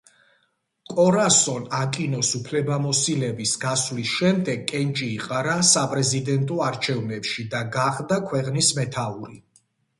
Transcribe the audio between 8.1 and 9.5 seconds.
ქვეყნის მეთაური.